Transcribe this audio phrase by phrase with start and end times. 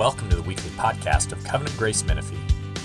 [0.00, 2.38] Welcome to the weekly podcast of Covenant Grace Menifee.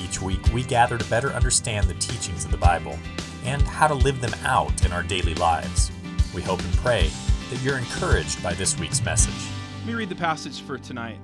[0.03, 2.99] Each week, we gather to better understand the teachings of the Bible
[3.45, 5.93] and how to live them out in our daily lives.
[6.33, 7.09] We hope and pray
[7.51, 9.49] that you're encouraged by this week's message.
[9.77, 11.17] Let me read the passage for tonight.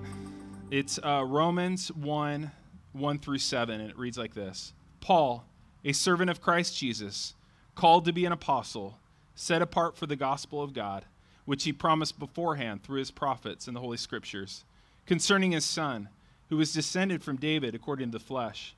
[0.69, 2.51] It's uh, Romans 1
[2.93, 4.71] 1 through 7, and it reads like this
[5.01, 5.43] Paul,
[5.83, 7.35] a servant of Christ Jesus,
[7.75, 8.97] called to be an apostle,
[9.35, 11.03] set apart for the gospel of God,
[11.43, 14.63] which he promised beforehand through his prophets in the Holy Scriptures
[15.05, 16.09] concerning his son,
[16.49, 18.75] who was descended from David according to the flesh,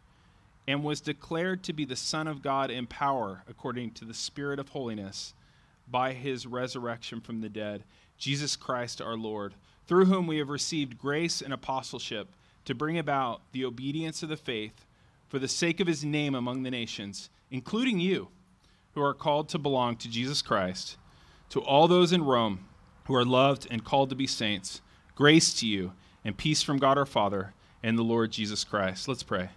[0.68, 4.60] and was declared to be the Son of God in power according to the Spirit
[4.60, 5.34] of holiness
[5.90, 7.84] by his resurrection from the dead,
[8.18, 9.56] Jesus Christ our Lord,
[9.88, 12.30] through whom we have received grace and apostleship
[12.66, 14.86] to bring about the obedience of the faith
[15.28, 18.30] for the sake of his name among the nations, including you,
[18.94, 20.98] who are called to belong to Jesus Christ.
[21.50, 22.66] To all those in Rome
[23.06, 24.82] who are loved and called to be saints,
[25.16, 25.92] grace to you
[26.26, 29.08] and peace from God our Father and the Lord Jesus Christ.
[29.08, 29.50] Let's pray.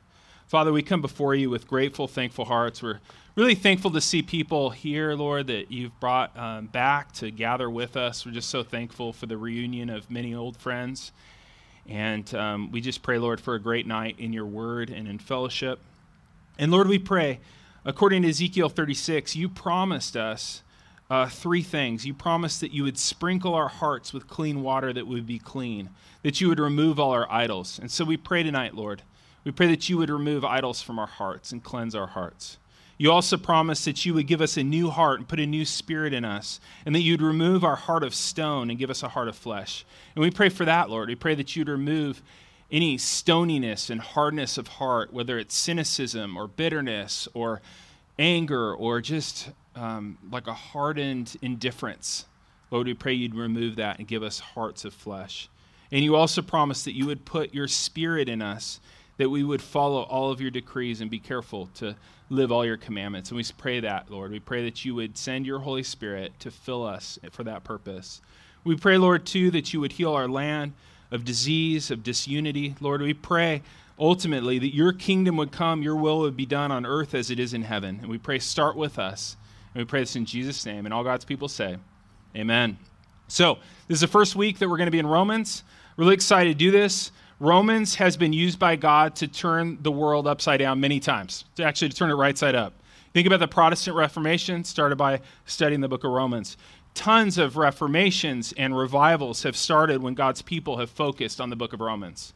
[0.46, 2.82] Father, we come before you with grateful, thankful hearts.
[2.82, 3.00] We're
[3.34, 7.96] really thankful to see people here, Lord, that you've brought um, back to gather with
[7.96, 8.24] us.
[8.24, 11.10] We're just so thankful for the reunion of many old friends.
[11.88, 15.18] And um, we just pray, Lord, for a great night in your word and in
[15.18, 15.80] fellowship.
[16.58, 17.40] And Lord, we pray,
[17.84, 20.62] according to Ezekiel 36, you promised us
[21.08, 22.04] uh, three things.
[22.04, 25.90] You promised that you would sprinkle our hearts with clean water that would be clean,
[26.22, 27.78] that you would remove all our idols.
[27.78, 29.02] And so we pray tonight, Lord.
[29.44, 32.58] We pray that you would remove idols from our hearts and cleanse our hearts.
[32.98, 35.64] You also promised that you would give us a new heart and put a new
[35.64, 39.08] spirit in us, and that you'd remove our heart of stone and give us a
[39.08, 39.84] heart of flesh.
[40.14, 41.08] And we pray for that, Lord.
[41.08, 42.22] We pray that you'd remove
[42.72, 47.60] any stoniness and hardness of heart, whether it's cynicism or bitterness or
[48.18, 52.26] anger or just um, like a hardened indifference.
[52.70, 55.48] Lord, we pray you'd remove that and give us hearts of flesh.
[55.92, 58.80] And you also promised that you would put your spirit in us,
[59.18, 61.94] that we would follow all of your decrees and be careful to
[62.28, 63.30] live all your commandments.
[63.30, 64.32] And we pray that, Lord.
[64.32, 68.20] We pray that you would send your Holy Spirit to fill us for that purpose.
[68.64, 70.72] We pray, Lord, too, that you would heal our land
[71.12, 72.74] of disease, of disunity.
[72.80, 73.62] Lord, we pray
[73.96, 77.38] ultimately that your kingdom would come, your will would be done on earth as it
[77.38, 78.00] is in heaven.
[78.02, 79.36] And we pray, start with us.
[79.76, 80.86] And we pray this in Jesus' name.
[80.86, 81.76] And all God's people say,
[82.34, 82.78] Amen.
[83.28, 85.64] So, this is the first week that we're going to be in Romans.
[85.98, 87.12] Really excited to do this.
[87.40, 91.62] Romans has been used by God to turn the world upside down many times, to
[91.62, 92.72] actually to turn it right side up.
[93.12, 96.56] Think about the Protestant Reformation, started by studying the book of Romans.
[96.94, 101.74] Tons of reformations and revivals have started when God's people have focused on the book
[101.74, 102.32] of Romans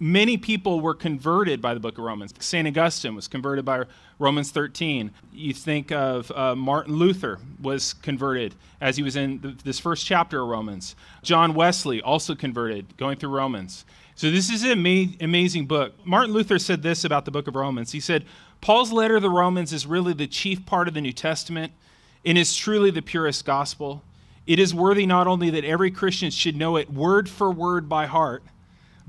[0.00, 2.32] many people were converted by the book of Romans.
[2.38, 2.66] St.
[2.66, 3.84] Augustine was converted by
[4.18, 5.10] Romans 13.
[5.32, 10.06] You think of uh, Martin Luther was converted as he was in the, this first
[10.06, 10.96] chapter of Romans.
[11.22, 13.84] John Wesley also converted going through Romans.
[14.14, 15.94] So this is an ama- amazing book.
[16.04, 17.92] Martin Luther said this about the book of Romans.
[17.92, 18.24] He said,
[18.60, 21.72] Paul's letter to the Romans is really the chief part of the New Testament
[22.24, 24.02] and is truly the purest gospel.
[24.46, 28.06] It is worthy not only that every Christian should know it word for word by
[28.06, 28.42] heart,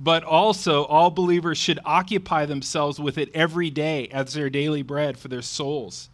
[0.02, 5.18] but also all believers should occupy themselves with it every day as their daily bread
[5.18, 6.10] for their souls.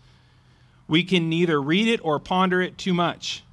[0.87, 3.43] We can neither read it or ponder it too much.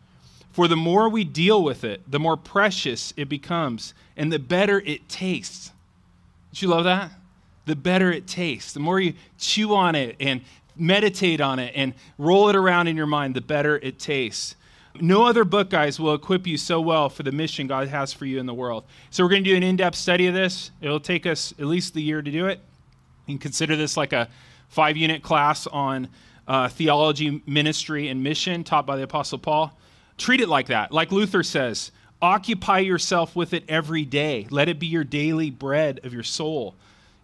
[0.50, 4.80] For the more we deal with it, the more precious it becomes and the better
[4.80, 5.70] it tastes.
[6.52, 7.10] Did you love that?
[7.66, 8.72] The better it tastes.
[8.72, 10.40] The more you chew on it and
[10.76, 14.56] meditate on it and roll it around in your mind, the better it tastes.
[15.00, 18.26] No other book, guys, will equip you so well for the mission God has for
[18.26, 18.84] you in the world.
[19.10, 20.70] So, we're going to do an in depth study of this.
[20.80, 22.60] It'll take us at least the year to do it.
[23.26, 24.28] Can consider this like a
[24.68, 26.08] five unit class on
[26.46, 29.78] uh, theology, ministry, and mission taught by the Apostle Paul.
[30.18, 30.92] Treat it like that.
[30.92, 34.46] Like Luther says, occupy yourself with it every day.
[34.50, 36.74] Let it be your daily bread of your soul.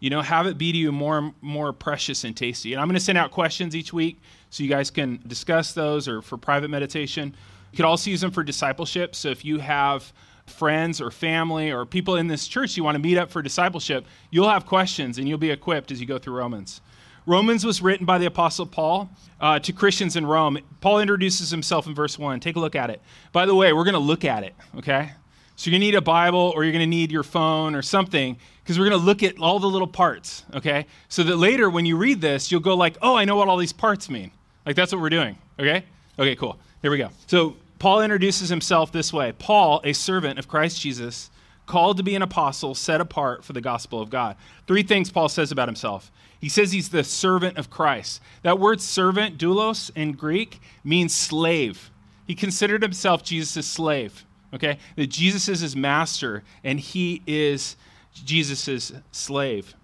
[0.00, 2.72] You know, have it be to you more more precious and tasty.
[2.72, 4.20] And I'm going to send out questions each week
[4.50, 7.34] so you guys can discuss those or for private meditation.
[7.72, 9.14] You could also use them for discipleship.
[9.14, 10.12] So if you have
[10.46, 14.06] friends or family or people in this church you want to meet up for discipleship,
[14.30, 16.80] you'll have questions and you'll be equipped as you go through Romans.
[17.26, 20.58] Romans was written by the Apostle Paul uh, to Christians in Rome.
[20.80, 22.40] Paul introduces himself in verse 1.
[22.40, 23.02] Take a look at it.
[23.32, 25.10] By the way, we're going to look at it, okay?
[25.54, 27.82] So you're going to need a Bible or you're going to need your phone or
[27.82, 30.86] something because we're going to look at all the little parts, okay?
[31.10, 33.58] So that later when you read this, you'll go like, oh, I know what all
[33.58, 34.30] these parts mean.
[34.64, 35.84] Like that's what we're doing, okay?
[36.18, 36.58] Okay, cool.
[36.82, 37.10] Here we go.
[37.26, 41.30] So Paul introduces himself this way Paul, a servant of Christ Jesus,
[41.66, 44.36] called to be an apostle, set apart for the gospel of God.
[44.66, 46.10] Three things Paul says about himself.
[46.40, 48.20] He says he's the servant of Christ.
[48.42, 51.90] That word servant, doulos, in Greek, means slave.
[52.26, 54.24] He considered himself Jesus' slave,
[54.54, 54.78] okay?
[54.96, 57.76] That Jesus is his master and he is
[58.12, 59.74] Jesus' slave.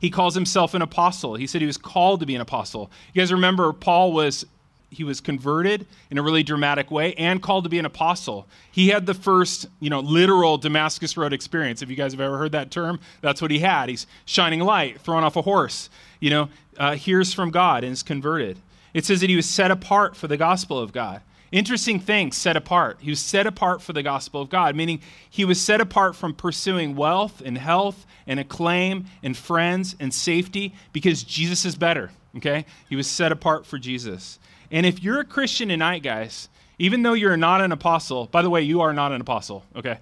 [0.00, 1.34] He calls himself an apostle.
[1.34, 2.90] He said he was called to be an apostle.
[3.12, 4.46] You guys remember Paul was
[4.90, 8.46] he was converted in a really dramatic way and called to be an apostle.
[8.70, 11.80] He had the first, you know, literal Damascus Road experience.
[11.80, 13.88] If you guys have ever heard that term, that's what he had.
[13.88, 15.88] He's shining light, thrown off a horse,
[16.18, 18.58] you know, uh, hears from God and is converted.
[18.92, 21.22] It says that he was set apart for the gospel of God.
[21.52, 22.98] Interesting thing, set apart.
[23.00, 26.32] He was set apart for the gospel of God, meaning he was set apart from
[26.32, 32.66] pursuing wealth and health and acclaim and friends and safety because Jesus is better, okay?
[32.88, 34.38] He was set apart for Jesus.
[34.70, 38.50] And if you're a Christian tonight, guys, even though you're not an apostle, by the
[38.50, 39.98] way, you are not an apostle, okay?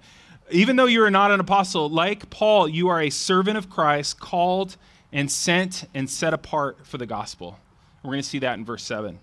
[0.51, 4.19] Even though you are not an apostle, like Paul, you are a servant of Christ,
[4.19, 4.77] called
[5.11, 7.59] and sent and set apart for the gospel.
[8.03, 9.19] We're going to see that in verse 7.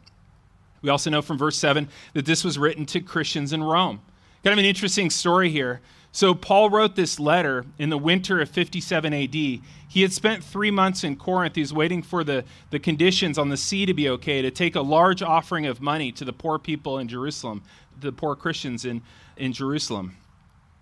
[0.83, 4.01] We also know from verse 7 that this was written to Christians in Rome.
[4.45, 5.81] Kind of an interesting story here.
[6.17, 9.35] So, Paul wrote this letter in the winter of 57 AD.
[9.35, 9.61] He
[9.97, 11.57] had spent three months in Corinth.
[11.57, 14.77] He was waiting for the, the conditions on the sea to be okay to take
[14.77, 17.63] a large offering of money to the poor people in Jerusalem,
[18.01, 19.03] the poor Christians in,
[19.37, 20.17] in Jerusalem.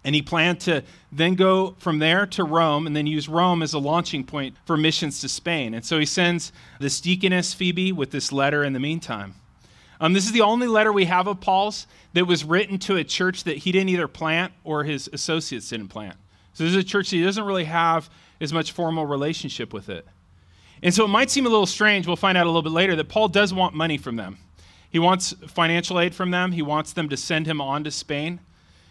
[0.05, 3.75] And he planned to then go from there to Rome and then use Rome as
[3.75, 5.75] a launching point for missions to Spain.
[5.75, 9.35] And so he sends this deaconess, Phoebe, with this letter in the meantime.
[10.01, 13.05] Um, this is the only letter we have of Paul's that was written to a
[13.05, 16.17] church that he didn't either plant or his associates didn't plant.
[16.53, 18.11] So this is a church that he doesn't really have
[18.41, 20.07] as much formal relationship with it.
[20.83, 22.95] And so it might seem a little strange, we'll find out a little bit later,
[22.97, 24.39] that Paul does want money from them.
[24.91, 28.41] He wants financial aid from them, he wants them to send him on to Spain.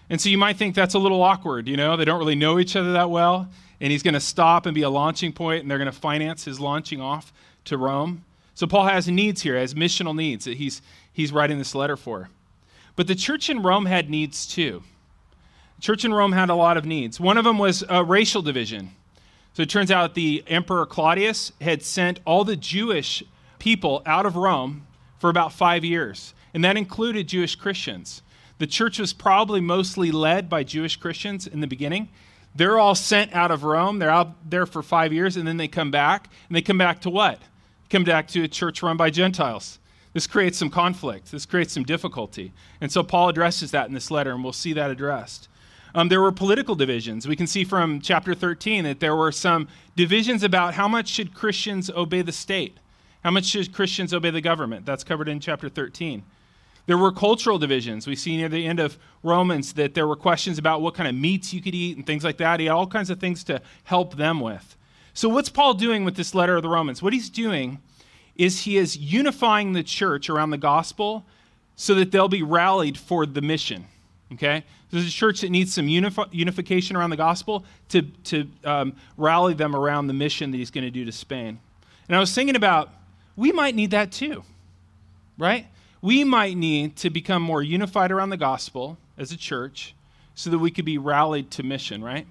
[0.10, 2.60] And so you might think that's a little awkward, you know, they don't really know
[2.60, 5.72] each other that well, and he's going to stop and be a launching point, and
[5.72, 7.32] they're going to finance his launching off
[7.66, 8.26] to Rome.
[8.56, 12.30] So Paul has needs here, has missional needs that he's, he's writing this letter for.
[12.96, 14.84] But the church in Rome had needs too.
[15.78, 17.20] The church in Rome had a lot of needs.
[17.20, 18.92] One of them was a racial division.
[19.54, 23.24] So it turns out the Emperor Claudius had sent all the Jewish
[23.60, 24.88] people out of Rome
[25.20, 28.24] for about five years, and that included Jewish Christians.
[28.58, 32.10] The church was probably mostly led by Jewish Christians in the beginning.
[32.56, 34.00] They're all sent out of Rome.
[34.00, 36.30] They're out there for five years, and then they come back.
[36.48, 37.40] And they come back to what?
[37.90, 39.80] Come back to a church run by Gentiles.
[40.14, 41.32] This creates some conflict.
[41.32, 42.54] This creates some difficulty.
[42.82, 45.48] And so Paul addresses that in this letter, and we'll see that addressed.
[45.96, 47.28] Um, there were political divisions.
[47.28, 51.34] We can see from chapter 13 that there were some divisions about how much should
[51.34, 52.78] Christians obey the state?
[53.24, 54.86] How much should Christians obey the government?
[54.86, 56.24] That's covered in chapter 13.
[56.86, 58.08] There were cultural divisions.
[58.08, 61.16] We see near the end of Romans that there were questions about what kind of
[61.16, 62.60] meats you could eat and things like that.
[62.60, 64.76] He had all kinds of things to help them with.
[65.14, 67.02] So, what's Paul doing with this letter of the Romans?
[67.02, 67.80] What he's doing
[68.36, 71.26] is he is unifying the church around the gospel
[71.76, 73.86] so that they'll be rallied for the mission.
[74.34, 74.64] Okay?
[74.90, 79.54] There's a church that needs some unifi- unification around the gospel to, to um, rally
[79.54, 81.60] them around the mission that he's going to do to Spain.
[82.08, 82.90] And I was thinking about,
[83.36, 84.44] we might need that too,
[85.38, 85.68] right?
[86.02, 89.96] We might need to become more unified around the gospel as a church
[90.36, 92.28] so that we could be rallied to mission, right?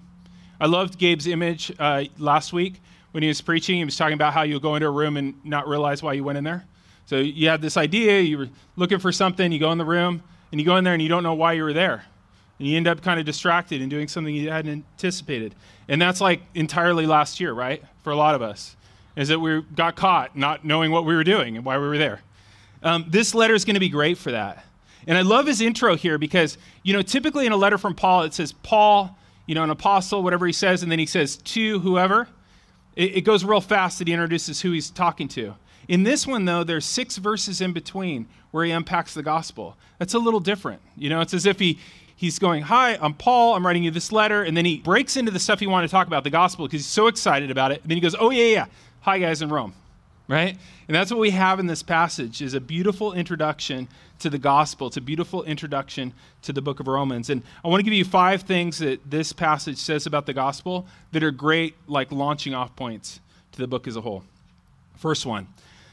[0.63, 2.81] I loved Gabe's image uh, last week
[3.11, 3.79] when he was preaching.
[3.79, 6.23] He was talking about how you go into a room and not realize why you
[6.23, 6.65] went in there.
[7.05, 10.23] So you had this idea, you were looking for something, you go in the room,
[10.53, 12.05] and you go in there and you don't know why you were there.
[12.61, 15.57] And you end up kind of distracted and doing something you hadn't anticipated.
[15.89, 17.83] And that's like entirely last year, right?
[18.05, 18.77] For a lot of us,
[19.17, 21.99] is that we got caught not knowing what we were doing and why we were
[21.99, 22.21] there.
[22.85, 24.65] Um, this letter is going to be great for that.
[25.09, 28.23] And I love his intro here because, you know, typically in a letter from Paul,
[28.23, 31.81] it says, Paul, you know, an apostle, whatever he says, and then he says to
[31.81, 32.29] whoever.
[32.95, 35.55] It, it goes real fast that he introduces who he's talking to.
[35.89, 39.77] In this one, though, there's six verses in between where he unpacks the gospel.
[39.99, 40.81] That's a little different.
[40.97, 41.79] You know, it's as if he
[42.15, 43.55] he's going, Hi, I'm Paul.
[43.55, 44.43] I'm writing you this letter.
[44.43, 46.81] And then he breaks into the stuff he wanted to talk about, the gospel, because
[46.81, 47.83] he's so excited about it.
[47.83, 48.67] And then he goes, Oh, yeah, yeah.
[49.01, 49.75] Hi, guys in Rome
[50.29, 50.57] right?
[50.89, 53.89] And that's what we have in this passage is a beautiful introduction
[54.23, 54.87] to the gospel.
[54.87, 56.13] It's a beautiful introduction
[56.43, 57.29] to the book of Romans.
[57.31, 60.87] And I want to give you five things that this passage says about the gospel
[61.13, 63.21] that are great like launching off points
[63.53, 64.25] to the book as a whole.
[64.97, 65.49] First one,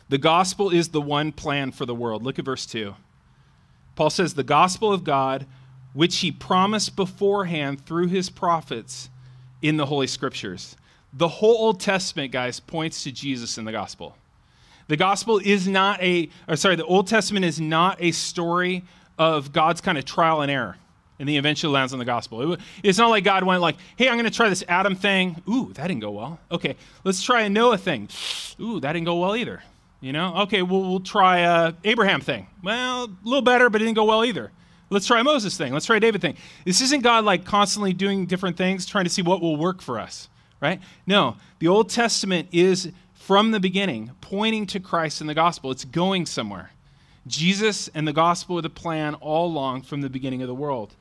[0.07, 2.23] the gospel is the one plan for the world.
[2.23, 2.95] Look at verse 2.
[3.95, 5.45] Paul says, "The gospel of God
[5.93, 9.09] which he promised beforehand through his prophets
[9.61, 10.77] in the holy scriptures."
[11.11, 14.15] The whole Old Testament, guys, points to Jesus in the gospel.
[14.89, 18.83] The gospel is not a, or sorry, the Old Testament is not a story
[19.19, 20.77] of God's kind of trial and error.
[21.19, 22.57] And he eventually lands on the gospel.
[22.81, 25.41] It's not like God went like, hey, I'm going to try this Adam thing.
[25.47, 26.39] Ooh, that didn't go well.
[26.51, 28.09] Okay, let's try a Noah thing.
[28.59, 29.61] Ooh, that didn't go well either.
[30.01, 32.47] You know, okay, we'll, we'll try a Abraham thing.
[32.63, 34.51] Well, a little better, but it didn't go well either.
[34.89, 35.71] Let's try Moses thing.
[35.71, 36.35] Let's try David thing.
[36.65, 39.99] This isn't God like constantly doing different things, trying to see what will work for
[39.99, 40.29] us,
[40.61, 40.79] right?
[41.05, 42.91] No, the Old Testament is
[43.29, 45.69] from the beginning pointing to Christ and the gospel.
[45.69, 46.71] It's going somewhere.
[47.27, 50.95] Jesus and the gospel are the plan all along from the beginning of the world.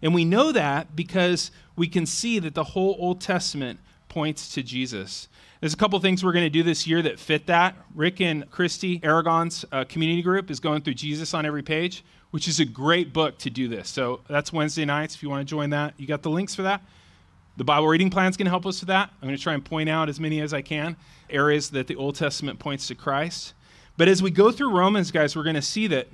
[0.00, 4.62] And we know that because we can see that the whole Old Testament points to
[4.62, 5.28] Jesus.
[5.60, 7.76] There's a couple things we're going to do this year that fit that.
[7.94, 12.48] Rick and Christy Aragon's uh, community group is going through Jesus on every page, which
[12.48, 13.90] is a great book to do this.
[13.90, 15.16] So that's Wednesday nights.
[15.16, 16.80] If you want to join that, you got the links for that.
[17.56, 19.10] The Bible reading plan is going to help us with that.
[19.22, 20.96] I'm going to try and point out as many as I can
[21.30, 23.54] areas that the Old Testament points to Christ.
[23.96, 26.08] But as we go through Romans, guys, we're going to see that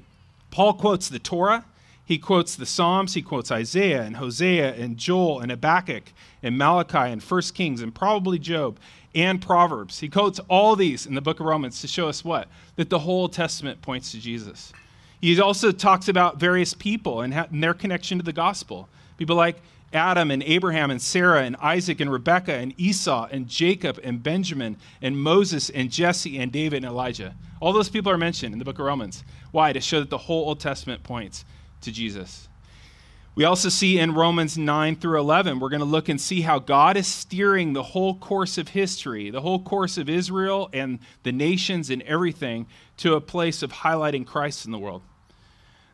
[0.51, 1.65] Paul quotes the Torah,
[2.05, 7.11] he quotes the Psalms, he quotes Isaiah and Hosea and Joel and Habakkuk and Malachi
[7.11, 8.79] and First Kings and probably Job
[9.15, 10.01] and Proverbs.
[10.01, 12.49] He quotes all these in the book of Romans to show us what?
[12.77, 14.73] That the whole Testament points to Jesus.
[15.21, 18.89] He also talks about various people and their connection to the gospel.
[19.17, 23.99] People like Adam and Abraham and Sarah and Isaac and Rebekah and Esau and Jacob
[24.05, 27.35] and Benjamin and Moses and Jesse and David and Elijah.
[27.61, 29.25] All those people are mentioned in the book of Romans.
[29.51, 29.73] Why?
[29.73, 31.45] To show that the whole Old Testament points
[31.81, 32.49] to Jesus.
[33.35, 36.59] We also see in Romans 9 through 11, we're going to look and see how
[36.59, 41.33] God is steering the whole course of history, the whole course of Israel and the
[41.33, 42.67] nations and everything
[42.99, 45.03] to a place of highlighting Christ in the world.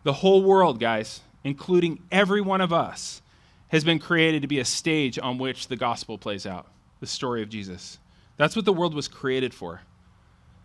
[0.03, 3.23] The whole world, guys, including every one of us,
[3.68, 6.66] has been created to be a stage on which the gospel plays out,
[7.00, 7.99] the story of Jesus.
[8.37, 9.80] That's what the world was created for.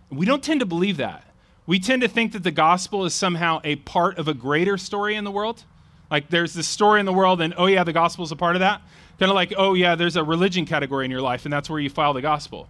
[0.10, 1.25] We don't tend to believe that.
[1.65, 5.15] We tend to think that the gospel is somehow a part of a greater story
[5.15, 5.63] in the world.
[6.10, 8.55] Like there's this story in the world, and oh, yeah, the gospel is a part
[8.55, 8.81] of that.
[9.20, 11.79] Kind of like, oh, yeah, there's a religion category in your life, and that's where
[11.79, 12.67] you file the gospel.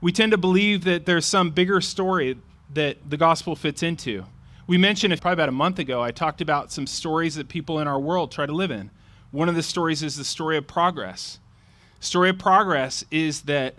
[0.00, 2.38] We tend to believe that there's some bigger story
[2.72, 4.24] that the gospel fits into.
[4.66, 7.80] We mentioned it probably about a month ago, I talked about some stories that people
[7.80, 8.90] in our world try to live in.
[9.32, 11.38] One of the stories is the story of progress.
[12.00, 13.74] Story of progress is that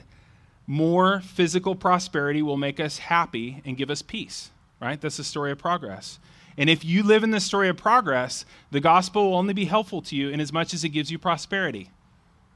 [0.66, 4.50] more physical prosperity will make us happy and give us peace,
[4.82, 5.00] right?
[5.00, 6.20] That's the story of progress.
[6.58, 10.02] And if you live in the story of progress, the gospel will only be helpful
[10.04, 11.92] to you in as much as it gives you prosperity.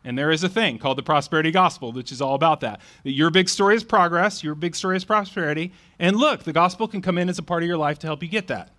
[0.04, 2.80] And there is a thing called the prosperity gospel, which is all about that.
[3.04, 5.74] Your big story is progress, your big story is prosperity.
[6.00, 8.24] And look, the gospel can come in as a part of your life to help
[8.24, 8.72] you get that.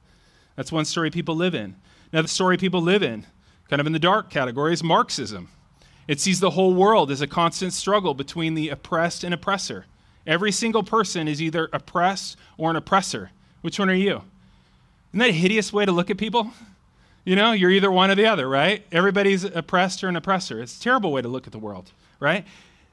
[0.57, 1.77] That's one story people live in.
[2.13, 3.27] Now, the story people live in
[3.69, 5.49] kind of in the dark category, is Marxism.
[6.07, 9.85] It sees the whole world as a constant struggle between the oppressed and oppressor.
[10.27, 13.31] Every single person is either oppressed or an oppressor.
[13.61, 14.23] Which one are you?
[15.11, 16.51] Isn't that a hideous way to look at people?
[17.25, 18.87] You know, you're either one or the other, right?
[18.91, 20.63] Everybody's oppressed or an oppressor.
[20.63, 22.47] It's a terrible way to look at the world, right?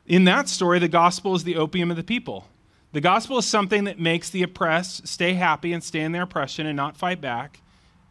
[0.07, 2.47] In that story, the gospel is the opium of the people.
[2.91, 6.65] The gospel is something that makes the oppressed stay happy and stay in their oppression
[6.65, 7.61] and not fight back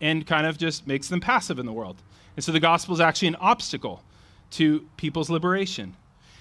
[0.00, 1.96] and kind of just makes them passive in the world.
[2.36, 4.02] And so the gospel is actually an obstacle
[4.52, 5.94] to people's liberation.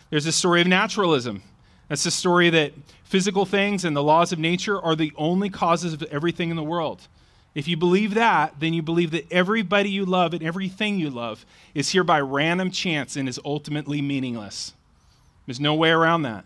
[0.10, 1.44] There's a story of naturalism.
[1.90, 2.74] That's the story that
[3.04, 6.64] physical things and the laws of nature are the only causes of everything in the
[6.64, 7.08] world.
[7.56, 11.46] If you believe that, then you believe that everybody you love and everything you love
[11.76, 14.74] is here by random chance and is ultimately meaningless.
[15.46, 16.46] There's no way around that.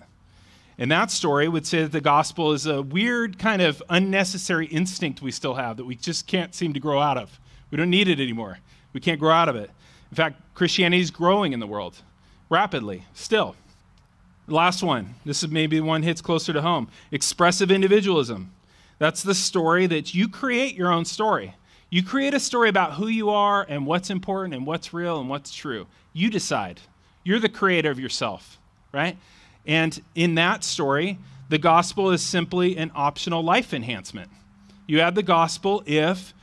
[0.77, 5.21] And that story would say that the gospel is a weird kind of unnecessary instinct
[5.21, 7.39] we still have that we just can't seem to grow out of.
[7.71, 8.59] We don't need it anymore.
[8.97, 9.69] We can't grow out of it.
[10.09, 12.01] In fact, Christianity is growing in the world
[12.49, 13.55] rapidly, still.
[14.47, 18.51] Last one, this is maybe one hits closer to home expressive individualism.
[18.97, 21.53] That's the story that you create your own story.
[21.91, 25.29] You create a story about who you are and what's important and what's real and
[25.29, 25.85] what's true.
[26.11, 26.81] You decide.
[27.23, 28.57] You're the creator of yourself,
[28.91, 29.15] right?
[29.67, 34.31] And in that story, the gospel is simply an optional life enhancement.
[34.87, 36.33] You add the gospel if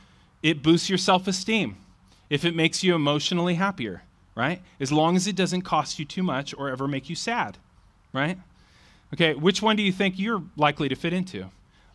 [0.41, 1.75] it boosts your self esteem,
[2.29, 4.03] if it makes you emotionally happier,
[4.35, 4.61] right?
[4.79, 7.57] As long as it doesn't cost you too much or ever make you sad,
[8.13, 8.37] right?
[9.13, 11.45] Okay, which one do you think you're likely to fit into?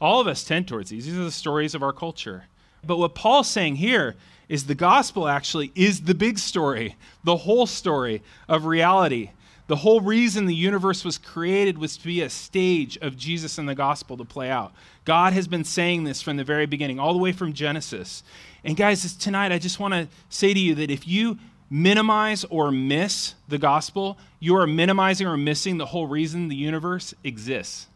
[0.00, 1.06] All of us tend towards these.
[1.06, 2.44] These are the stories of our culture.
[2.84, 4.16] But what Paul's saying here
[4.48, 9.30] is the gospel actually is the big story, the whole story of reality.
[9.70, 13.68] The whole reason the universe was created was to be a stage of Jesus and
[13.68, 14.72] the gospel to play out.
[15.04, 18.24] God has been saying this from the very beginning, all the way from Genesis.
[18.64, 21.38] And guys, tonight I just want to say to you that if you
[21.70, 27.14] minimize or miss the gospel, you are minimizing or missing the whole reason the universe
[27.22, 27.86] exists.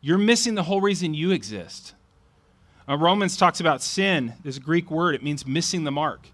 [0.00, 1.94] You're missing the whole reason you exist.
[2.88, 4.32] Uh, Romans talks about sin.
[4.42, 6.26] There's a Greek word, it means missing the mark.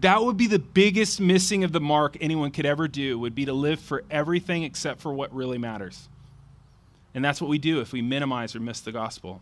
[0.00, 3.44] That would be the biggest missing of the mark anyone could ever do, would be
[3.44, 6.08] to live for everything except for what really matters.
[7.14, 9.40] And that's what we do if we minimize or miss the gospel.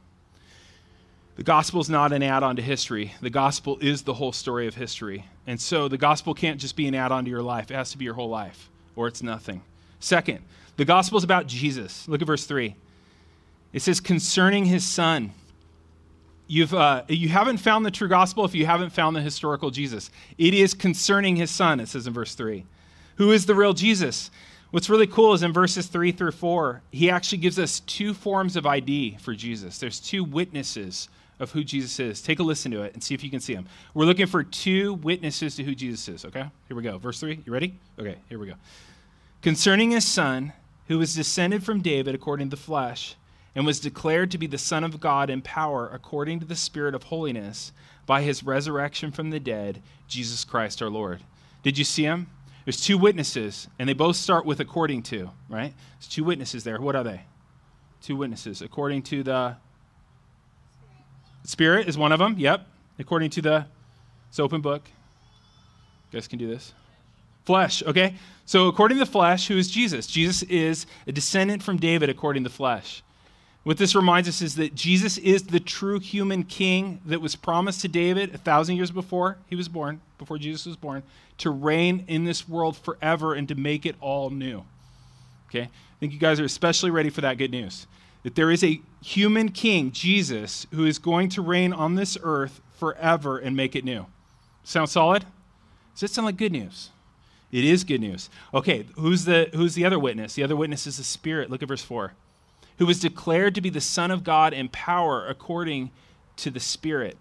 [1.37, 3.15] The gospel is not an add on to history.
[3.23, 5.25] The gospel is the whole story of history.
[5.47, 7.91] And so the gospel can't just be an add on to your life, it has
[7.93, 9.63] to be your whole life, or it's nothing.
[9.99, 10.41] Second,
[10.77, 12.07] the gospel is about Jesus.
[12.07, 12.75] Look at verse 3.
[13.73, 15.33] It says, concerning his son.
[16.53, 20.11] You've, uh, you haven't found the true gospel if you haven't found the historical Jesus.
[20.37, 22.67] It is concerning his son, it says in verse 3.
[23.17, 24.31] Who is the real Jesus?
[24.71, 28.55] What's really cool is in verses 3 through 4, he actually gives us two forms
[28.55, 29.79] of ID for Jesus.
[29.79, 31.09] There's two witnesses
[31.41, 32.21] of who Jesus is.
[32.21, 33.67] Take a listen to it and see if you can see them.
[33.95, 36.45] We're looking for two witnesses to who Jesus is, okay?
[36.69, 36.99] Here we go.
[36.99, 37.45] Verse 3.
[37.47, 37.79] You ready?
[37.99, 38.57] Okay, here we go.
[39.41, 40.53] Concerning his son,
[40.89, 43.17] who was descended from David according to the flesh,
[43.55, 46.95] and was declared to be the Son of God in power according to the Spirit
[46.95, 47.73] of holiness
[48.07, 51.23] by his resurrection from the dead, Jesus Christ our Lord.
[51.63, 52.29] Did you see him?
[52.65, 55.75] There's two witnesses, and they both start with according to, right?
[55.99, 56.81] There's two witnesses there.
[56.81, 57.23] What are they?
[58.01, 58.63] Two witnesses.
[58.63, 59.57] According to the
[61.45, 62.37] Spirit is one of them.
[62.39, 62.67] Yep.
[62.99, 63.67] According to the
[64.29, 64.83] it's open book.
[66.11, 66.73] You guys can do this.
[67.45, 68.15] Flesh, okay?
[68.47, 70.07] So according to the flesh, who is Jesus?
[70.07, 73.03] Jesus is a descendant from David according to flesh.
[73.65, 77.81] What this reminds us is that Jesus is the true human king that was promised
[77.83, 81.05] to David a thousand years before he was born, before Jesus was born,
[81.39, 84.65] to reign in this world forever and to make it all new.
[85.49, 85.63] Okay?
[85.63, 87.87] I think you guys are especially ready for that good news
[88.23, 92.61] that there is a human king, Jesus, who is going to reign on this earth
[92.79, 94.07] forever and make it new.
[94.65, 95.25] Sound solid?
[95.95, 96.91] Does that sound like good news?
[97.51, 98.31] It is good news.
[98.55, 100.35] Okay, who's the who's the other witness?
[100.35, 101.51] The other witness is the Spirit.
[101.51, 102.13] Look at verse 4.
[102.79, 105.91] Who was declared to be the Son of God in power according
[106.37, 107.17] to the Spirit.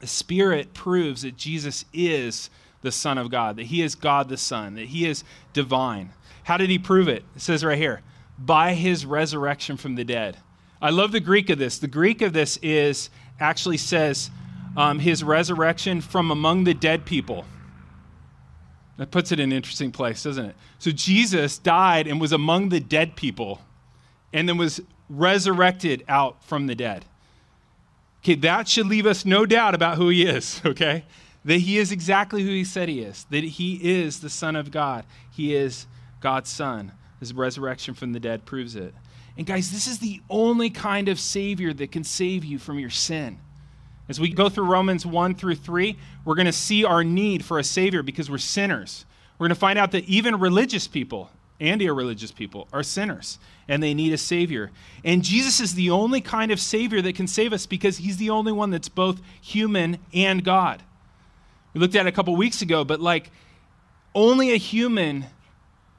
[0.00, 2.50] The Spirit proves that Jesus is
[2.82, 6.10] the Son of God, that he is God the Son, that he is divine.
[6.44, 7.24] How did he prove it?
[7.34, 8.02] It says right here
[8.38, 10.36] by his resurrection from the dead.
[10.80, 11.78] I love the Greek of this.
[11.78, 13.08] The Greek of this is
[13.40, 14.30] actually says
[14.76, 17.46] um, his resurrection from among the dead people.
[18.98, 20.56] That puts it in an interesting place, doesn't it?
[20.78, 23.60] So Jesus died and was among the dead people
[24.36, 27.06] and then was resurrected out from the dead.
[28.18, 31.04] Okay, that should leave us no doubt about who he is, okay?
[31.46, 34.70] That he is exactly who he said he is, that he is the Son of
[34.70, 35.86] God, he is
[36.20, 36.92] God's Son.
[37.18, 38.94] His resurrection from the dead proves it.
[39.38, 42.90] And guys, this is the only kind of Savior that can save you from your
[42.90, 43.38] sin.
[44.06, 47.58] As we go through Romans 1 through 3, we're going to see our need for
[47.58, 49.06] a Savior because we're sinners.
[49.38, 53.38] We're going to find out that even religious people and irreligious people are sinners
[53.68, 54.70] and they need a Savior.
[55.04, 58.30] And Jesus is the only kind of Savior that can save us because He's the
[58.30, 60.82] only one that's both human and God.
[61.74, 63.30] We looked at it a couple weeks ago, but like
[64.14, 65.26] only a human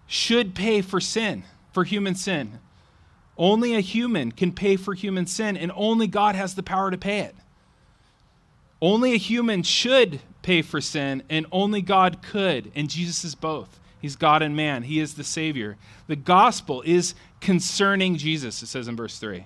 [0.07, 2.59] should pay for sin, for human sin.
[3.37, 6.97] Only a human can pay for human sin, and only God has the power to
[6.97, 7.35] pay it.
[8.81, 13.79] Only a human should pay for sin, and only God could, and Jesus is both.
[14.01, 15.77] He's God and man, He is the Savior.
[16.07, 19.45] The gospel is concerning Jesus, it says in verse 3.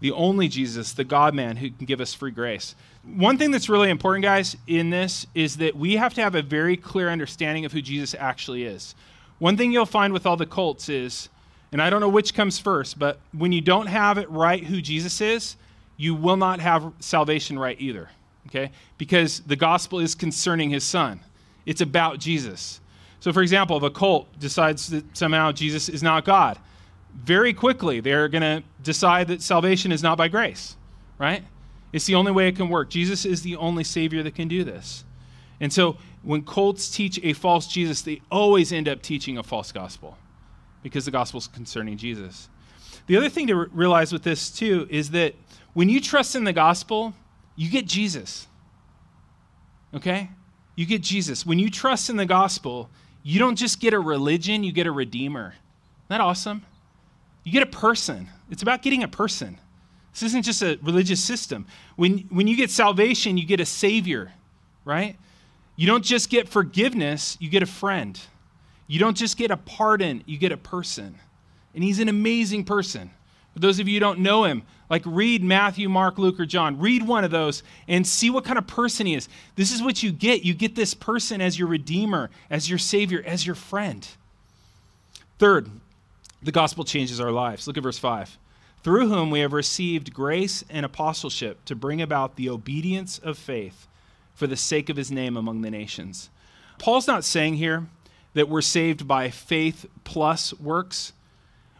[0.00, 2.74] The only Jesus, the God man who can give us free grace.
[3.02, 6.42] One thing that's really important, guys, in this is that we have to have a
[6.42, 8.94] very clear understanding of who Jesus actually is.
[9.38, 11.28] One thing you'll find with all the cults is,
[11.72, 14.80] and I don't know which comes first, but when you don't have it right who
[14.80, 15.56] Jesus is,
[15.96, 18.08] you will not have salvation right either.
[18.48, 18.70] Okay?
[18.98, 21.20] Because the gospel is concerning his son,
[21.64, 22.80] it's about Jesus.
[23.20, 26.58] So, for example, if a cult decides that somehow Jesus is not God,
[27.14, 30.76] very quickly they're going to decide that salvation is not by grace,
[31.18, 31.42] right?
[31.92, 32.90] It's the only way it can work.
[32.90, 35.04] Jesus is the only Savior that can do this.
[35.60, 39.72] And so when cults teach a false Jesus, they always end up teaching a false
[39.72, 40.18] gospel
[40.82, 42.48] because the gospel is concerning Jesus.
[43.06, 45.34] The other thing to re- realize with this, too, is that
[45.72, 47.14] when you trust in the gospel,
[47.54, 48.46] you get Jesus.
[49.94, 50.30] Okay?
[50.74, 51.46] You get Jesus.
[51.46, 52.90] When you trust in the gospel,
[53.26, 55.48] you don't just get a religion, you get a redeemer.
[55.48, 56.64] Isn't that awesome?
[57.42, 58.28] You get a person.
[58.52, 59.58] It's about getting a person.
[60.12, 61.66] This isn't just a religious system.
[61.96, 64.30] When, when you get salvation, you get a savior,
[64.84, 65.16] right?
[65.74, 68.16] You don't just get forgiveness, you get a friend.
[68.86, 71.18] You don't just get a pardon, you get a person.
[71.74, 73.10] And he's an amazing person.
[73.56, 76.78] For those of you who don't know him, like read Matthew, Mark, Luke, or John.
[76.78, 79.30] Read one of those and see what kind of person he is.
[79.54, 80.44] This is what you get.
[80.44, 84.06] You get this person as your redeemer, as your savior, as your friend.
[85.38, 85.70] Third,
[86.42, 87.66] the gospel changes our lives.
[87.66, 88.36] Look at verse 5.
[88.82, 93.86] Through whom we have received grace and apostleship to bring about the obedience of faith
[94.34, 96.28] for the sake of his name among the nations.
[96.78, 97.86] Paul's not saying here
[98.34, 101.14] that we're saved by faith plus works.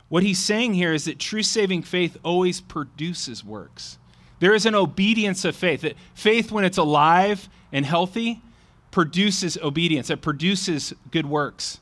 [0.08, 3.98] What he's saying here is that true saving faith always produces works.
[4.38, 5.80] There is an obedience of faith.
[5.80, 8.42] That faith, when it's alive and healthy,
[8.90, 10.10] produces obedience.
[10.10, 11.80] It produces good works.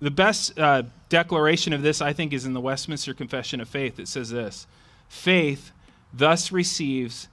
[0.00, 3.98] The best uh, declaration of this, I think, is in the Westminster Confession of Faith.
[3.98, 4.66] It says this
[5.08, 5.72] Faith
[6.12, 7.28] thus receives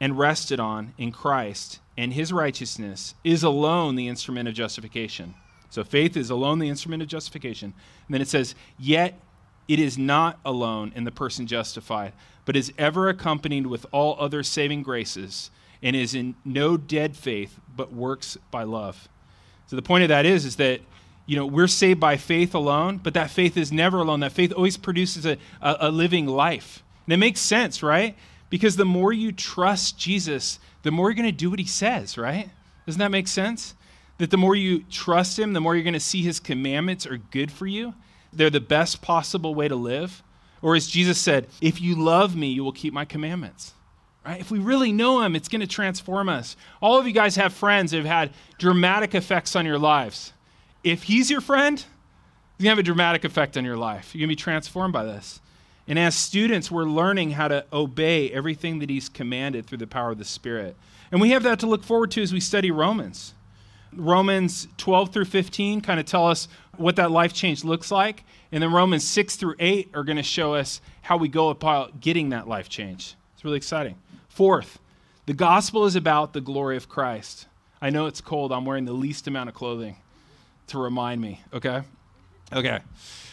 [0.00, 5.34] and rested on in Christ and his righteousness is alone the instrument of justification.
[5.68, 7.74] So faith is alone the instrument of justification.
[8.06, 9.20] And then it says, Yet
[9.68, 12.12] it is not alone in the person justified,
[12.44, 15.50] but is ever accompanied with all other saving graces,
[15.82, 19.08] and is in no dead faith, but works by love.
[19.68, 20.80] So the point of that is, is that
[21.26, 24.20] you know we're saved by faith alone, but that faith is never alone.
[24.20, 26.82] That faith always produces a, a, a living life.
[27.06, 28.16] And it makes sense, right?
[28.50, 32.16] Because the more you trust Jesus, the more you're going to do what he says,
[32.16, 32.48] right?
[32.86, 33.74] Doesn't that make sense?
[34.16, 37.18] That the more you trust him, the more you're going to see his commandments are
[37.18, 37.94] good for you.
[38.32, 40.22] They're the best possible way to live.
[40.60, 43.74] Or as Jesus said, if you love me, you will keep my commandments.
[44.26, 44.40] Right?
[44.40, 46.56] If we really know him, it's going to transform us.
[46.82, 50.32] All of you guys have friends that have had dramatic effects on your lives.
[50.84, 54.14] If he's your friend, he's going to have a dramatic effect on your life.
[54.14, 55.40] You're going to be transformed by this.
[55.86, 60.10] And as students, we're learning how to obey everything that he's commanded through the power
[60.10, 60.76] of the Spirit.
[61.10, 63.32] And we have that to look forward to as we study Romans.
[63.94, 68.24] Romans 12 through 15 kind of tell us what that life change looks like.
[68.52, 72.00] And then Romans 6 through 8 are going to show us how we go about
[72.00, 73.14] getting that life change.
[73.34, 73.96] It's really exciting.
[74.28, 74.78] Fourth,
[75.26, 77.46] the gospel is about the glory of Christ.
[77.80, 78.52] I know it's cold.
[78.52, 79.96] I'm wearing the least amount of clothing
[80.68, 81.82] to remind me, okay?
[82.52, 82.80] Okay.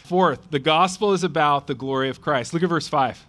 [0.04, 2.54] Fourth, the gospel is about the glory of Christ.
[2.54, 3.26] Look at verse 5.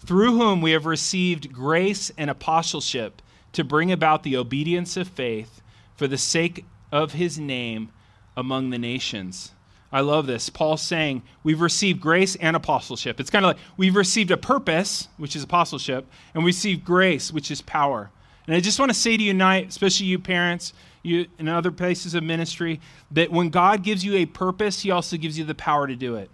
[0.00, 3.20] Through whom we have received grace and apostleship
[3.52, 5.60] to bring about the obedience of faith
[5.94, 7.90] for the sake of his name
[8.38, 9.50] among the nations.
[9.90, 10.48] I love this.
[10.48, 13.18] Paul's saying we've received grace and apostleship.
[13.18, 17.32] It's kind of like we've received a purpose, which is apostleship, and we received grace,
[17.32, 18.10] which is power.
[18.46, 20.72] And I just want to say to you tonight, especially you parents,
[21.02, 25.16] you in other places of ministry, that when God gives you a purpose, he also
[25.16, 26.30] gives you the power to do it.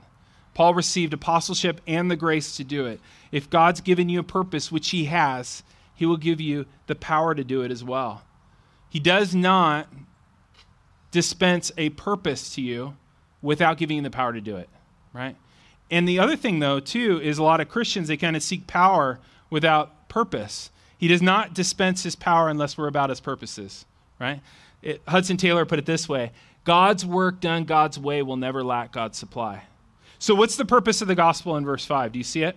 [0.52, 3.00] Paul received apostleship and the grace to do it.
[3.32, 5.62] If God's given you a purpose, which he has,
[5.94, 8.22] he will give you the power to do it as well.
[8.90, 9.88] He does not
[11.14, 12.96] dispense a purpose to you
[13.40, 14.68] without giving you the power to do it,
[15.12, 15.36] right?
[15.88, 18.66] And the other thing, though, too, is a lot of Christians, they kind of seek
[18.66, 20.70] power without purpose.
[20.98, 23.86] He does not dispense his power unless we're about his purposes,
[24.18, 24.40] right?
[24.82, 26.32] It, Hudson Taylor put it this way
[26.64, 29.62] God's work done God's way will never lack God's supply.
[30.18, 32.10] So, what's the purpose of the gospel in verse 5?
[32.10, 32.56] Do you see it?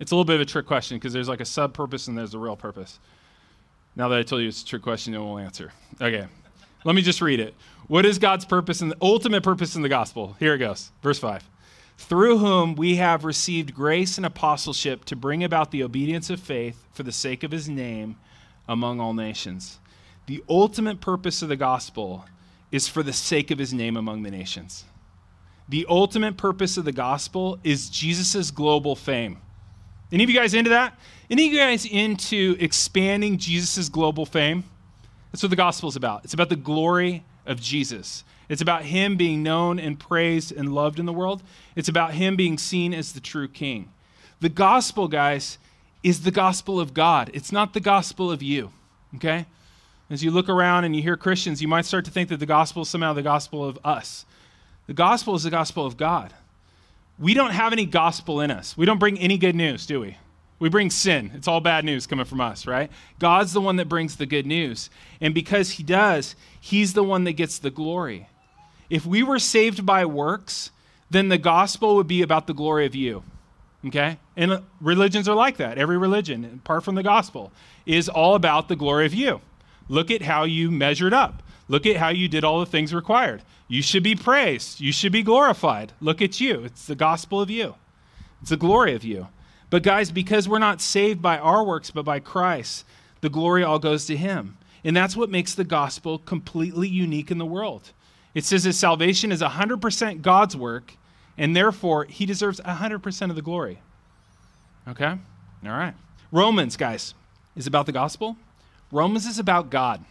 [0.00, 2.16] It's a little bit of a trick question because there's like a sub purpose and
[2.16, 2.98] there's a real purpose.
[3.94, 5.70] Now that I told you it's a trick question, one will answer.
[6.00, 6.26] Okay,
[6.84, 7.54] let me just read it.
[7.86, 10.36] What is God's purpose and the ultimate purpose in the gospel?
[10.38, 11.48] Here it goes, verse 5.
[11.96, 16.86] Through whom we have received grace and apostleship to bring about the obedience of faith
[16.92, 18.16] for the sake of his name
[18.68, 19.78] among all nations.
[20.26, 22.24] The ultimate purpose of the gospel
[22.72, 24.84] is for the sake of his name among the nations.
[25.68, 29.38] The ultimate purpose of the gospel is Jesus' global fame.
[30.12, 30.98] Any of you guys into that?
[31.30, 34.64] Any of you guys into expanding Jesus' global fame?
[35.34, 36.22] That's what the gospel is about.
[36.22, 38.22] It's about the glory of Jesus.
[38.48, 41.42] It's about him being known and praised and loved in the world.
[41.74, 43.90] It's about him being seen as the true king.
[44.38, 45.58] The gospel, guys,
[46.04, 47.32] is the gospel of God.
[47.34, 48.70] It's not the gospel of you,
[49.16, 49.46] okay?
[50.08, 52.46] As you look around and you hear Christians, you might start to think that the
[52.46, 54.26] gospel is somehow the gospel of us.
[54.86, 56.32] The gospel is the gospel of God.
[57.18, 58.76] We don't have any gospel in us.
[58.76, 60.16] We don't bring any good news, do we?
[60.64, 61.30] We bring sin.
[61.34, 62.90] It's all bad news coming from us, right?
[63.18, 64.88] God's the one that brings the good news.
[65.20, 68.30] And because He does, He's the one that gets the glory.
[68.88, 70.70] If we were saved by works,
[71.10, 73.24] then the gospel would be about the glory of you.
[73.84, 74.16] Okay?
[74.38, 75.76] And uh, religions are like that.
[75.76, 77.52] Every religion, apart from the gospel,
[77.84, 79.42] is all about the glory of you.
[79.90, 81.42] Look at how you measured up.
[81.68, 83.42] Look at how you did all the things required.
[83.68, 84.80] You should be praised.
[84.80, 85.92] You should be glorified.
[86.00, 86.64] Look at you.
[86.64, 87.74] It's the gospel of you,
[88.40, 89.28] it's the glory of you.
[89.74, 92.84] But, guys, because we're not saved by our works, but by Christ,
[93.22, 94.56] the glory all goes to Him.
[94.84, 97.90] And that's what makes the gospel completely unique in the world.
[98.34, 100.96] It says that salvation is 100% God's work,
[101.36, 103.80] and therefore He deserves 100% of the glory.
[104.86, 105.06] Okay?
[105.64, 105.94] All right.
[106.30, 107.14] Romans, guys,
[107.56, 108.36] is about the gospel.
[108.92, 110.04] Romans is about God.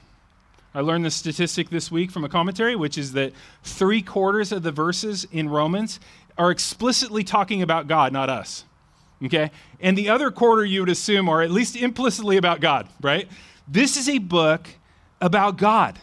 [0.75, 3.31] I learned this statistic this week from a commentary, which is that
[3.63, 6.01] three quarters of the verses in Romans
[6.37, 8.65] are explicitly talking about God, not us
[9.25, 9.51] okay?
[9.79, 13.27] And the other quarter you would assume are at least implicitly about God, right?
[13.67, 14.67] This is a book
[15.21, 15.99] about God.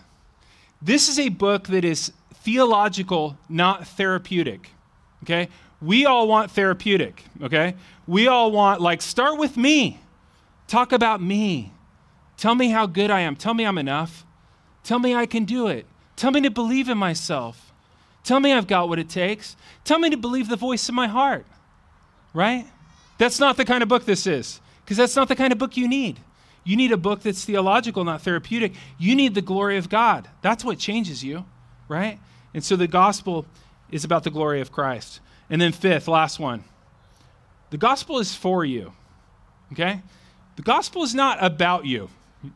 [0.80, 4.70] This is a book that is theological, not therapeutic,
[5.24, 5.48] okay?
[5.80, 7.74] we all want therapeutic, okay?
[8.06, 10.00] We all want, like, start with me.
[10.66, 11.72] Talk about me.
[12.36, 13.36] Tell me how good I am.
[13.36, 14.24] Tell me I'm enough.
[14.84, 15.86] Tell me I can do it.
[16.16, 17.72] Tell me to believe in myself.
[18.24, 19.56] Tell me I've got what it takes.
[19.84, 21.46] Tell me to believe the voice of my heart.
[22.34, 22.66] Right?
[23.20, 25.76] That's not the kind of book this is, because that's not the kind of book
[25.76, 26.20] you need.
[26.64, 28.72] You need a book that's theological, not therapeutic.
[28.98, 30.26] You need the glory of God.
[30.40, 31.44] That's what changes you,
[31.86, 32.18] right?
[32.54, 33.44] And so the gospel
[33.90, 35.20] is about the glory of Christ.
[35.50, 36.64] And then, fifth, last one
[37.68, 38.90] the gospel is for you,
[39.72, 40.00] okay?
[40.56, 42.08] The gospel is not about you,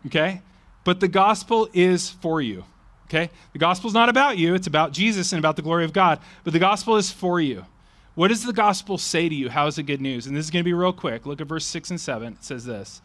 [0.07, 0.41] okay?
[0.83, 2.65] But the gospel is for you,
[3.09, 3.29] okay?
[3.53, 6.21] The gospel is not about you, it's about Jesus and about the glory of God.
[6.43, 7.67] But the gospel is for you.
[8.15, 9.49] What does the gospel say to you?
[9.49, 10.27] How is it good news?
[10.27, 11.27] And this is going to be real quick.
[11.27, 12.35] Look at verse 6 and 7.
[12.35, 13.03] It says this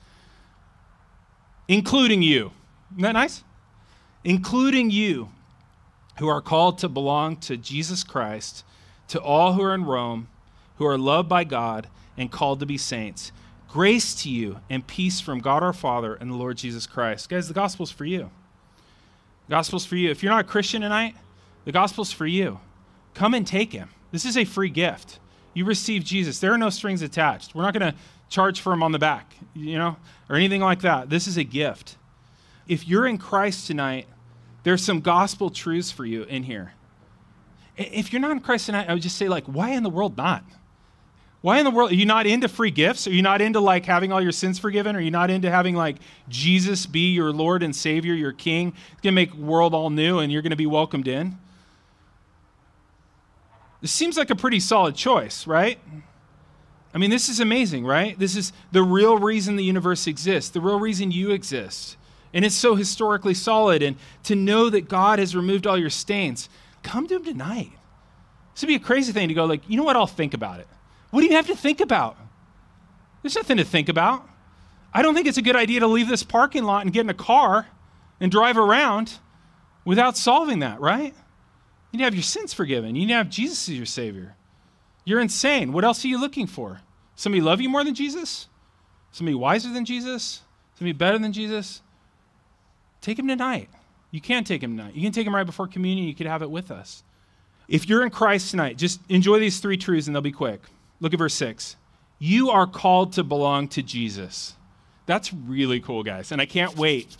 [1.67, 2.51] including you.
[2.91, 3.43] Isn't that nice?
[4.23, 5.29] Including you,
[6.17, 8.65] who are called to belong to Jesus Christ,
[9.07, 10.27] to all who are in Rome,
[10.75, 13.31] who are loved by God and called to be saints.
[13.69, 17.29] Grace to you and peace from God our Father and the Lord Jesus Christ.
[17.29, 18.29] Guys, the gospel's for you.
[19.47, 20.09] The gospel's for you.
[20.09, 21.15] If you're not a Christian tonight,
[21.65, 22.59] the gospel's for you.
[23.13, 23.89] Come and take him.
[24.11, 25.19] This is a free gift.
[25.53, 26.39] You receive Jesus.
[26.39, 27.55] There are no strings attached.
[27.55, 27.97] We're not going to
[28.29, 29.97] charge for him on the back, you know,
[30.29, 31.09] or anything like that.
[31.09, 31.97] This is a gift.
[32.67, 34.07] If you're in Christ tonight,
[34.63, 36.73] there's some gospel truths for you in here.
[37.77, 40.17] If you're not in Christ tonight, I would just say, like, why in the world
[40.17, 40.43] not?
[41.41, 43.07] Why in the world are you not into free gifts?
[43.07, 44.95] Are you not into like having all your sins forgiven?
[44.95, 45.95] Are you not into having like
[46.27, 48.73] Jesus be your Lord and Savior, your King?
[48.91, 51.37] It's gonna make world all new and you're gonna be welcomed in.
[53.81, 55.79] This seems like a pretty solid choice, right?
[56.93, 58.17] I mean, this is amazing, right?
[58.17, 61.97] This is the real reason the universe exists, the real reason you exist.
[62.33, 63.81] And it's so historically solid.
[63.81, 66.49] And to know that God has removed all your stains,
[66.83, 67.71] come to Him tonight.
[68.53, 69.95] This would be a crazy thing to go, like, you know what?
[69.95, 70.67] I'll think about it.
[71.11, 72.17] What do you have to think about?
[73.21, 74.27] There's nothing to think about.
[74.93, 77.09] I don't think it's a good idea to leave this parking lot and get in
[77.09, 77.67] a car
[78.19, 79.19] and drive around
[79.85, 81.13] without solving that, right?
[81.91, 82.95] You need to have your sins forgiven.
[82.95, 84.35] You need to have Jesus as your Savior.
[85.05, 85.73] You're insane.
[85.73, 86.81] What else are you looking for?
[87.15, 88.47] Somebody love you more than Jesus?
[89.11, 90.41] Somebody wiser than Jesus?
[90.75, 91.81] Somebody better than Jesus?
[93.01, 93.69] Take him tonight.
[94.11, 94.95] You can take him tonight.
[94.95, 96.07] You can take him right before communion.
[96.07, 97.03] You could have it with us.
[97.67, 100.61] If you're in Christ tonight, just enjoy these three truths and they'll be quick.
[100.99, 101.75] Look at verse 6.
[102.17, 104.55] You are called to belong to Jesus.
[105.05, 106.31] That's really cool, guys.
[106.31, 107.15] And I can't wait.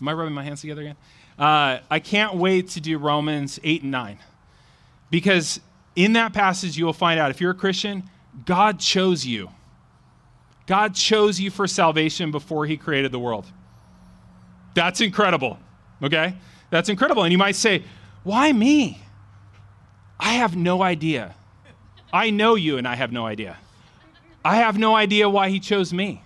[0.00, 0.96] Am I rubbing my hands together again?
[1.42, 4.18] Uh, I can't wait to do Romans 8 and 9.
[5.10, 5.58] Because
[5.96, 8.04] in that passage, you will find out if you're a Christian,
[8.44, 9.50] God chose you.
[10.68, 13.46] God chose you for salvation before he created the world.
[14.74, 15.58] That's incredible,
[16.00, 16.36] okay?
[16.70, 17.24] That's incredible.
[17.24, 17.82] And you might say,
[18.22, 19.02] why me?
[20.20, 21.34] I have no idea.
[22.12, 23.56] I know you, and I have no idea.
[24.44, 26.22] I have no idea why he chose me.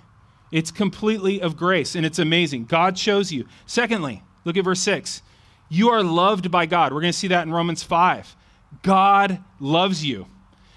[0.52, 2.66] It's completely of grace, and it's amazing.
[2.66, 3.46] God chose you.
[3.64, 5.20] Secondly, look at verse 6.
[5.68, 6.92] You are loved by God.
[6.92, 8.34] We're going to see that in Romans 5.
[8.82, 10.26] God loves you.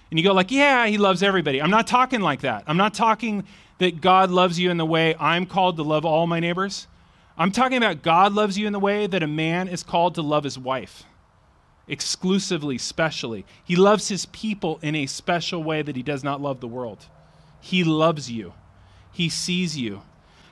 [0.09, 2.63] And you go like, "Yeah, he loves everybody." I'm not talking like that.
[2.67, 3.45] I'm not talking
[3.77, 6.87] that God loves you in the way I'm called to love all my neighbors.
[7.37, 10.21] I'm talking about God loves you in the way that a man is called to
[10.21, 11.03] love his wife.
[11.87, 13.45] Exclusively, specially.
[13.63, 17.05] He loves his people in a special way that he does not love the world.
[17.61, 18.53] He loves you.
[19.11, 20.01] He sees you.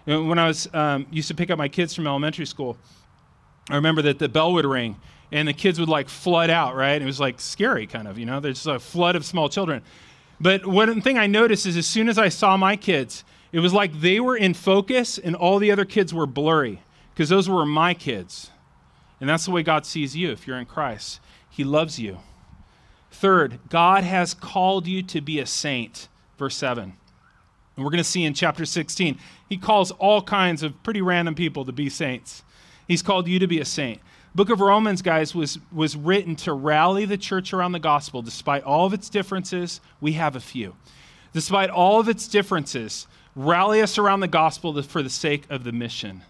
[0.06, 2.78] When I was um, used to pick up my kids from elementary school,
[3.70, 4.98] I remember that the bell would ring
[5.32, 7.02] and the kids would like flood out, right?
[7.02, 9.82] It was like scary, kind of, you know, there's a flood of small children.
[10.40, 13.74] But one thing I noticed is as soon as I saw my kids, it was
[13.74, 16.82] like they were in focus and all the other kids were blurry
[17.14, 18.52] because those were my kids.
[19.20, 21.20] And that's the way God sees you if you're in Christ.
[21.50, 22.20] He loves you.
[23.10, 26.84] Third, God has called you to be a saint, verse 7.
[27.76, 29.18] And we're going to see in chapter 16,
[29.50, 32.44] he calls all kinds of pretty random people to be saints.
[32.88, 34.02] He's called you to be a saint
[34.38, 38.22] book of Romans, guys, was, was written to rally the church around the gospel.
[38.22, 40.76] Despite all of its differences, we have a few.
[41.34, 45.72] Despite all of its differences, rally us around the gospel for the sake of the
[45.72, 46.24] mission.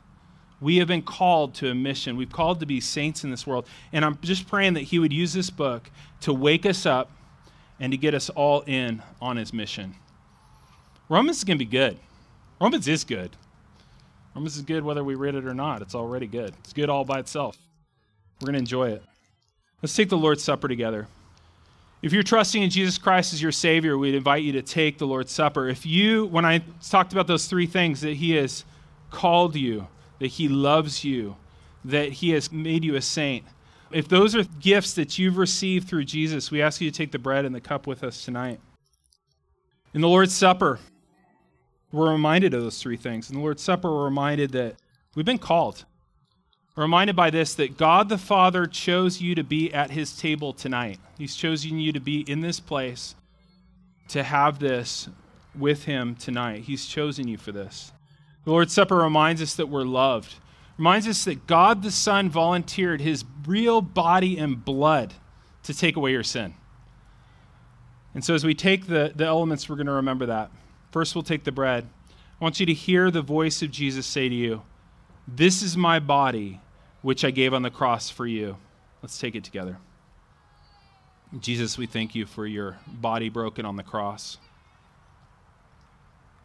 [0.62, 2.15] We have been called to a mission.
[2.15, 3.67] We've called to be saints in this world.
[3.91, 5.91] And I'm just praying that He would use this book
[6.22, 7.12] to wake us up
[7.78, 9.96] and to get us all in on His mission.
[11.10, 11.98] Romans is going to be good.
[12.62, 13.36] Romans is good.
[14.38, 15.82] Romans is good whether we read it or not.
[15.82, 16.54] It's already good.
[16.60, 17.58] It's good all by itself.
[18.39, 19.02] We're going to enjoy it.
[19.82, 21.08] Let's take the Lord's Supper together.
[22.04, 25.08] If you're trusting in Jesus Christ as your Savior, we'd invite you to take the
[25.08, 25.67] Lord's Supper.
[25.67, 28.63] If you, when I talked about those three things, that He has
[29.10, 29.88] called you,
[30.19, 31.36] that He loves you,
[31.84, 33.43] that He has made you a saint,
[33.89, 37.17] If those are gifts that you've received through Jesus, we ask you to take the
[37.17, 38.60] bread and the cup with us tonight.
[39.95, 40.78] In the Lord's Supper,
[41.91, 43.30] we're reminded of those three things.
[43.30, 44.76] In the Lord's Supper, we're reminded that
[45.15, 45.86] we've been called.
[46.76, 50.54] We're reminded by this that God the Father chose you to be at his table
[50.54, 51.00] tonight.
[51.17, 53.15] He's chosen you to be in this place
[54.10, 55.10] to have this
[55.58, 56.63] with him tonight.
[56.63, 57.91] He's chosen you for this.
[58.45, 60.36] The Lord's Supper reminds us that we're loved,
[60.78, 65.13] reminds us that God the Son volunteered his real body and blood
[65.63, 66.54] to take away your sin.
[68.13, 70.52] And so, as we take the, the elements, we're going to remember that.
[70.91, 71.88] First, we'll take the bread.
[72.39, 74.62] I want you to hear the voice of Jesus say to you,
[75.28, 76.62] This is my body,
[77.02, 78.58] which I gave on the cross for you.
[79.02, 79.78] Let's take it together.
[81.39, 84.38] Jesus, we thank you for your body broken on the cross.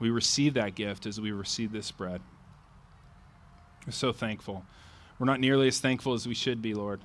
[0.00, 2.20] We receive that gift as we receive this bread.
[3.86, 4.64] We're so thankful.
[5.18, 7.00] We're not nearly as thankful as we should be, Lord.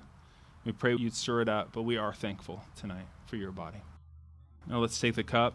[0.65, 3.78] We pray you'd stir it up, but we are thankful tonight for your body.
[4.65, 5.54] Now let's take the cup.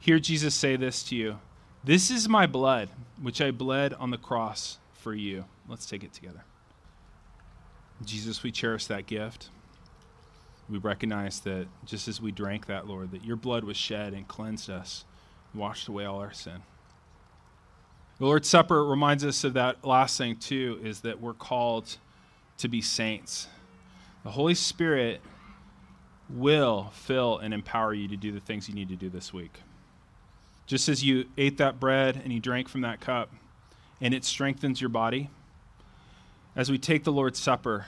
[0.00, 1.38] Hear Jesus say this to you
[1.84, 2.88] This is my blood,
[3.20, 5.44] which I bled on the cross for you.
[5.68, 6.44] Let's take it together.
[8.04, 9.50] Jesus, we cherish that gift.
[10.70, 14.26] We recognize that just as we drank that, Lord, that your blood was shed and
[14.26, 15.04] cleansed us
[15.54, 16.62] washed away all our sin.
[18.18, 21.96] The Lord's Supper reminds us of that last thing, too, is that we're called
[22.58, 23.48] to be saints.
[24.22, 25.20] The Holy Spirit
[26.28, 29.60] will fill and empower you to do the things you need to do this week.
[30.70, 33.32] Just as you ate that bread and you drank from that cup,
[34.00, 35.28] and it strengthens your body,
[36.54, 37.86] as we take the Lord's Supper,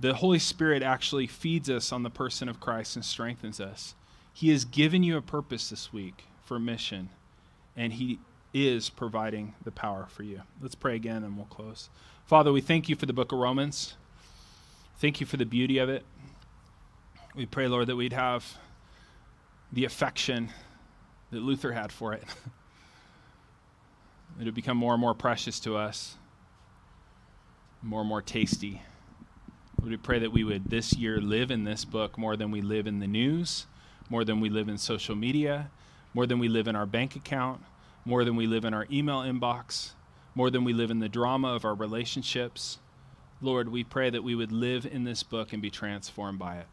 [0.00, 3.94] the Holy Spirit actually feeds us on the person of Christ and strengthens us.
[4.32, 7.10] He has given you a purpose this week for mission,
[7.76, 8.20] and He
[8.54, 10.40] is providing the power for you.
[10.62, 11.90] Let's pray again and we'll close.
[12.24, 13.98] Father, we thank you for the book of Romans.
[14.96, 16.06] Thank you for the beauty of it.
[17.34, 18.56] We pray, Lord, that we'd have
[19.70, 20.48] the affection
[21.30, 22.22] that Luther had for it.
[24.40, 26.16] it would become more and more precious to us,
[27.82, 28.82] more and more tasty.
[29.82, 32.86] We pray that we would this year live in this book more than we live
[32.86, 33.66] in the news,
[34.08, 35.70] more than we live in social media,
[36.14, 37.62] more than we live in our bank account,
[38.04, 39.92] more than we live in our email inbox,
[40.34, 42.78] more than we live in the drama of our relationships.
[43.40, 46.66] Lord, we pray that we would live in this book and be transformed by it.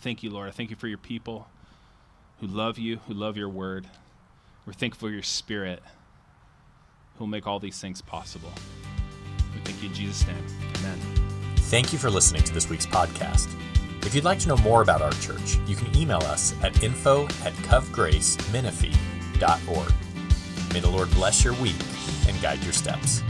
[0.00, 0.52] Thank you, Lord.
[0.54, 1.48] Thank you for your people
[2.40, 3.86] who love you, who love your word.
[4.66, 5.82] We're thankful for your spirit
[7.16, 8.52] who will make all these things possible.
[9.54, 10.44] We thank you in Jesus' name.
[10.78, 10.98] Amen.
[11.56, 13.48] Thank you for listening to this week's podcast.
[14.02, 17.24] If you'd like to know more about our church, you can email us at info
[17.44, 19.92] at covgracemenifee.org.
[20.72, 21.76] May the Lord bless your week
[22.26, 23.22] and guide your steps.